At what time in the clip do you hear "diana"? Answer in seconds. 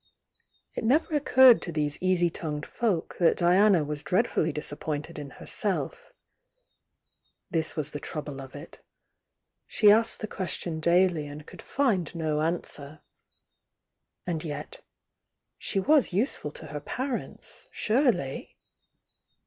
3.37-3.83, 7.73-7.79